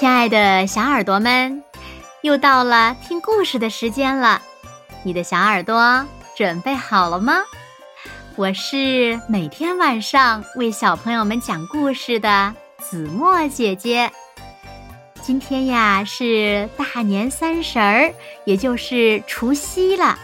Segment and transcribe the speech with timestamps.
[0.00, 1.62] 亲爱的小耳朵们，
[2.22, 4.40] 又到了听故事的时间了。
[5.02, 7.42] 你的小耳朵准备好了吗？
[8.34, 14.10] 我是每天晚上为小朋友们讲故事的子墨姐姐。
[15.20, 18.10] 今天呀是大年三十儿，
[18.46, 20.18] 也就是除夕了。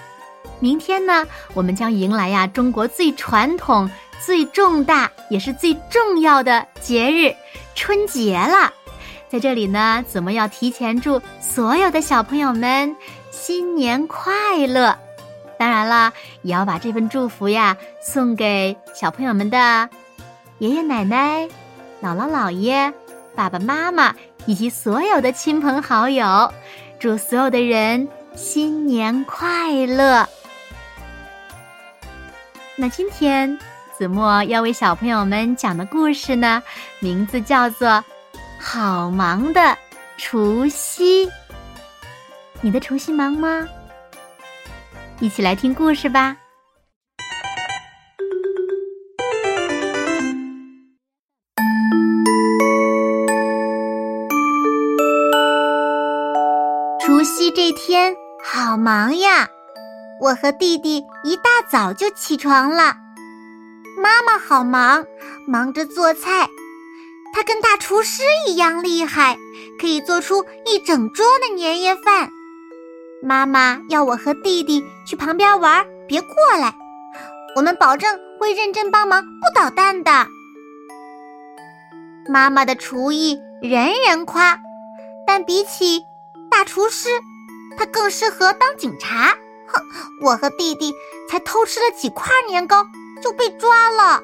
[0.58, 3.90] 明天呢，我们将迎来呀中国最传统、
[4.24, 7.36] 最重大也是最重要的节日——
[7.76, 8.72] 春节了。
[9.28, 12.94] 在这里呢，子墨要提前祝所有的小朋友们
[13.30, 14.96] 新年快乐。
[15.58, 16.12] 当然了，
[16.42, 19.88] 也要把这份祝福呀送给小朋友们的
[20.58, 21.48] 爷爷奶奶、
[22.02, 22.92] 姥姥姥爷、
[23.34, 24.14] 爸爸妈妈
[24.46, 26.52] 以及所有的亲朋好友。
[26.98, 30.26] 祝所有的人新年快乐！
[32.76, 33.58] 那今天
[33.96, 36.62] 子墨要为小朋友们讲的故事呢，
[37.00, 38.04] 名字叫做。
[38.68, 39.78] 好忙的
[40.18, 41.30] 除夕，
[42.60, 43.64] 你的除夕忙吗？
[45.20, 46.36] 一起来听故事吧。
[57.00, 59.48] 除夕这天好忙呀！
[60.20, 62.96] 我和弟弟一大早就起床了，
[64.02, 65.06] 妈妈好忙，
[65.46, 66.48] 忙着做菜。
[67.36, 69.36] 他跟大厨师一样厉害，
[69.78, 72.30] 可以做出一整桌的年夜饭。
[73.22, 76.74] 妈妈要我和弟弟去旁边玩，别过来。
[77.54, 80.26] 我们保证会认真帮忙，不捣蛋的。
[82.26, 84.58] 妈妈的厨艺人人夸，
[85.26, 86.06] 但比起
[86.50, 87.10] 大厨师，
[87.76, 89.36] 她更适合当警察。
[89.66, 89.82] 哼，
[90.22, 90.94] 我和弟弟
[91.28, 92.86] 才偷吃了几块年糕
[93.22, 94.22] 就被抓了。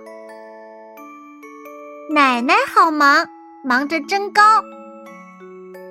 [2.14, 3.26] 奶奶好忙，
[3.64, 4.42] 忙着蒸糕。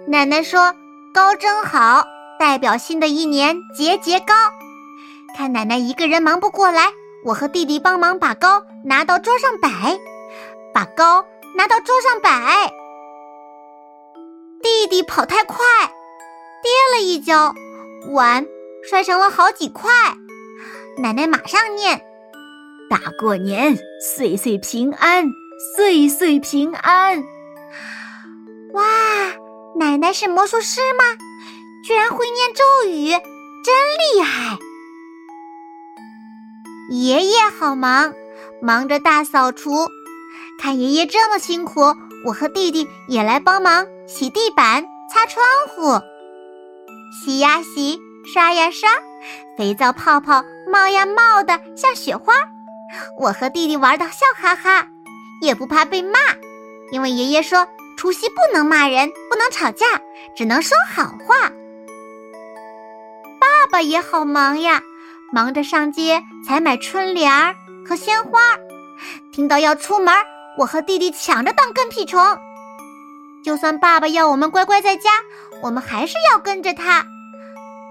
[0.08, 0.76] 奶奶说
[1.16, 2.06] ：“糕蒸好，
[2.40, 4.36] 代表新的一年节节高。”
[5.36, 6.90] 看奶奶一个人忙不过来，
[7.26, 10.00] 我和弟弟帮忙把糕拿到桌上摆，
[10.72, 11.26] 把糕
[11.56, 12.72] 拿到桌上摆。
[14.62, 15.58] 弟弟跑太快，
[16.62, 17.56] 跌了一跤，
[18.12, 18.46] 碗
[18.88, 19.90] 摔成了好几块。
[21.00, 22.00] 奶奶马上念
[22.92, 25.26] ：“大过年，岁岁平安。”
[25.62, 27.24] 岁岁平安！
[28.74, 28.84] 哇，
[29.76, 31.04] 奶奶是魔术师吗？
[31.86, 33.76] 居然会念咒语，真
[34.16, 34.58] 厉害！
[36.90, 38.14] 爷爷好忙，
[38.60, 39.88] 忙着大扫除。
[40.60, 41.96] 看爷爷这么辛苦，
[42.26, 44.84] 我和弟弟也来帮忙洗地板、
[45.14, 46.04] 擦窗户。
[47.24, 48.00] 洗呀洗，
[48.34, 48.90] 刷呀刷，
[49.58, 52.34] 肥皂泡泡冒呀冒的像雪花。
[53.20, 54.88] 我和弟弟玩的笑哈哈。
[55.42, 56.20] 也不怕被骂，
[56.92, 59.86] 因为爷爷说除夕不能骂人，不能吵架，
[60.36, 61.52] 只能说好话。
[63.40, 64.82] 爸爸也好忙呀，
[65.34, 67.56] 忙着上街采买春联儿
[67.88, 68.40] 和鲜花。
[69.34, 70.14] 听到要出门，
[70.58, 72.24] 我和弟弟抢着当跟屁虫。
[73.44, 75.10] 就算爸爸要我们乖乖在家，
[75.64, 77.04] 我们还是要跟着他。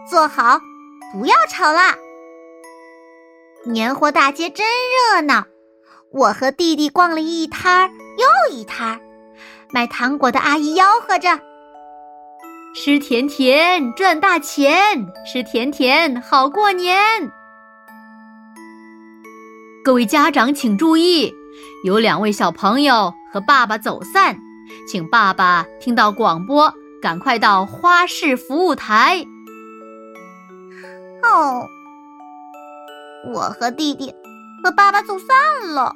[0.09, 0.61] 坐好，
[1.13, 1.97] 不要吵啦。
[3.65, 5.45] 年货大街真热闹。
[6.13, 9.01] 我和弟弟逛了一摊儿又一摊儿，
[9.73, 11.39] 卖糖果的阿姨吆喝着
[12.75, 16.99] ：“吃甜甜赚大钱，吃甜甜好过年。”
[19.85, 21.33] 各位家长请注意，
[21.85, 24.37] 有两位小朋友和爸爸走散，
[24.89, 29.25] 请爸爸听到广播，赶快到花市服务台。
[31.23, 31.69] 哦，
[33.33, 34.13] 我和弟弟。
[34.63, 35.95] 和爸爸走散了。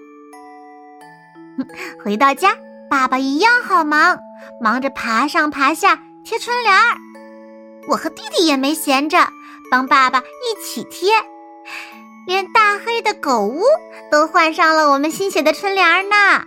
[2.04, 2.56] 回到家，
[2.90, 4.18] 爸爸一样好忙，
[4.60, 6.98] 忙着爬上爬下贴春联儿。
[7.88, 9.28] 我和弟弟也没闲着，
[9.70, 11.12] 帮爸爸一起贴。
[12.26, 13.62] 连大黑的狗屋
[14.10, 16.44] 都换上了我们新写的春联儿呢。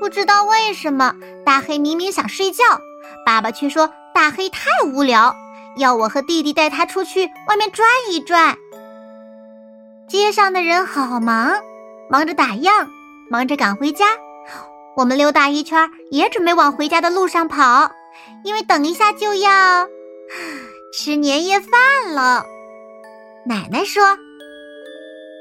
[0.00, 1.14] 不知道为什么，
[1.46, 2.62] 大黑明明想睡觉，
[3.24, 5.34] 爸爸却说大黑太无聊，
[5.78, 8.58] 要我和弟弟带他出去外面转一转。
[10.06, 11.54] 街上的人好忙，
[12.10, 12.86] 忙着打烊，
[13.30, 14.06] 忙着赶回家。
[14.96, 17.90] 我们溜达一圈，也准备往回家的路上跑，
[18.44, 19.88] 因为等一下就要
[20.92, 22.44] 吃年夜饭了。
[23.46, 24.02] 奶奶说：“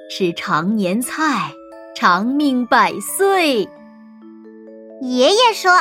[0.09, 1.51] 吃常年菜，
[1.95, 3.69] 长命百岁。”
[5.01, 5.71] 爷爷说：“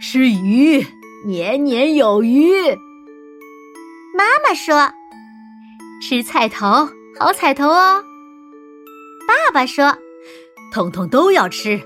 [0.00, 0.86] 吃鱼，
[1.26, 2.70] 年年有余。”
[4.16, 4.92] 妈妈说
[6.02, 6.88] ：“吃菜头。”
[7.18, 8.02] 好彩头哦！
[9.28, 9.94] 爸爸说
[10.72, 11.80] ：“通通都要吃，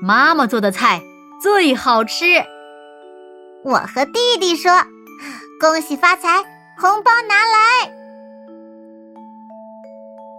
[0.00, 1.02] 妈妈做的菜
[1.40, 2.24] 最好吃。”
[3.64, 4.72] 我和弟弟说
[5.60, 6.42] ：“恭喜发财，
[6.78, 7.92] 红包拿来！”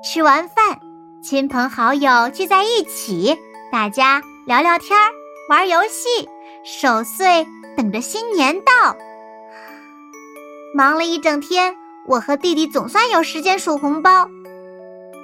[0.03, 0.79] 吃完饭，
[1.21, 3.37] 亲朋好友聚在一起，
[3.71, 5.11] 大家聊聊天儿，
[5.49, 6.27] 玩游戏，
[6.63, 8.95] 守岁，等着新年到。
[10.73, 11.75] 忙了一整天，
[12.07, 14.29] 我和弟弟总算有时间数红包。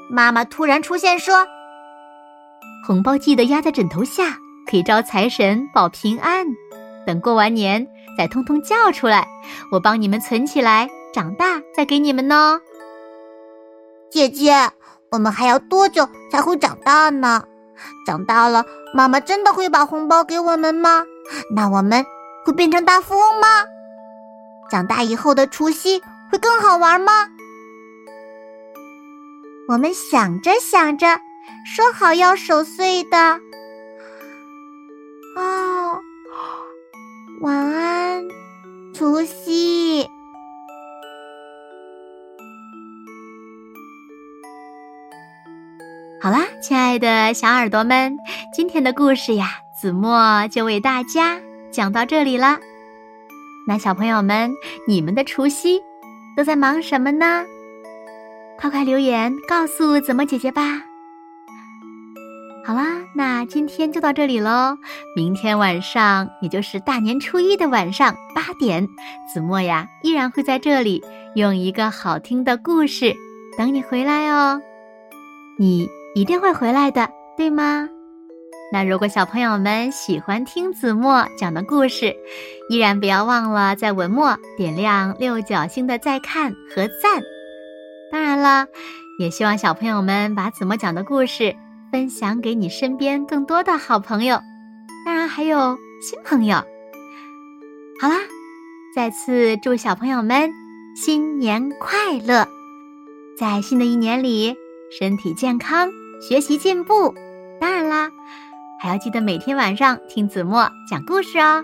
[0.10, 1.48] 妈妈突然出现说
[2.86, 4.38] ：“红包记得压在枕头下，
[4.70, 6.46] 可以招财神保平安。
[7.08, 9.28] 等过完年再通通叫出来，
[9.72, 12.62] 我帮你们存起来，长大再给你们呢。”
[14.12, 14.54] 姐姐，
[15.12, 17.44] 我们还要多久才会长大呢？
[18.06, 21.04] 长大了，妈妈真的会把红包给我们吗？
[21.56, 22.06] 那我们
[22.46, 23.48] 会变成大富翁吗？
[24.70, 27.12] 长大以后的除夕会更好玩吗？
[29.68, 31.08] 我们想着想着，
[31.66, 33.18] 说好要守岁的。
[35.36, 36.00] 哦，
[37.42, 38.24] 晚安，
[38.94, 40.08] 除夕。
[46.22, 48.18] 好啦，亲爱的小耳朵们，
[48.54, 51.40] 今天的故事呀，子墨就为大家
[51.72, 52.58] 讲到这里了。
[53.68, 54.52] 那小朋友们，
[54.88, 55.82] 你们的除夕
[56.36, 57.46] 都在忙什么呢？
[58.58, 60.82] 快快留言告诉子墨姐姐吧。
[62.68, 62.84] 好啦，
[63.14, 64.76] 那今天就到这里喽。
[65.16, 68.88] 明天晚上，也就是大年初一的晚上八点，
[69.32, 71.04] 子墨呀依然会在这里
[71.36, 73.14] 用一个好听的故事
[73.56, 74.60] 等你回来哦。
[75.60, 77.08] 你一定会回来的，
[77.38, 77.88] 对吗？
[78.74, 82.16] 那如果小朋友们喜欢听子墨讲的故事，
[82.72, 87.22] 依然不要忘了在文末点亮六角星的再看和赞。
[88.12, 88.66] 当然了，
[89.20, 91.56] 也希望小朋友们把子墨讲的故事
[91.96, 94.42] 分享给你身边更多的好朋友，
[95.06, 96.58] 当然还有新朋友。
[98.02, 98.18] 好啦，
[98.94, 100.52] 再次祝小朋友们
[100.94, 102.50] 新年快乐，
[103.40, 104.58] 在新的一年里
[105.00, 105.90] 身体健康，
[106.20, 107.16] 学习进步。
[107.62, 108.12] 当然啦，
[108.82, 111.64] 还要记得每天晚上听子墨讲故事哦。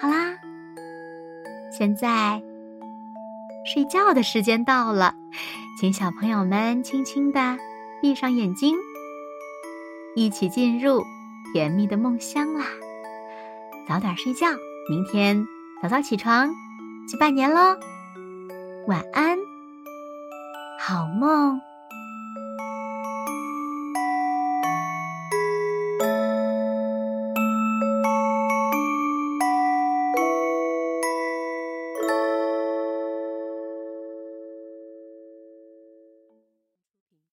[0.00, 0.34] 好啦，
[1.78, 2.42] 现在。
[3.72, 5.14] 睡觉的时间到了，
[5.80, 7.56] 请小朋友们轻轻的
[8.00, 8.76] 闭上眼睛，
[10.14, 11.04] 一起进入
[11.52, 12.66] 甜蜜的梦乡啦！
[13.88, 14.46] 早点睡觉，
[14.88, 15.46] 明天
[15.82, 16.48] 早早起床
[17.08, 17.76] 去拜年喽！
[18.86, 19.38] 晚安，
[20.78, 21.60] 好梦。